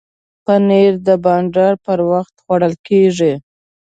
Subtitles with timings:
[0.45, 3.33] پنېر د بانډار پر وخت خوړل کېږي.